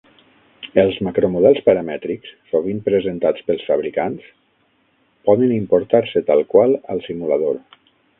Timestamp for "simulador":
7.11-7.61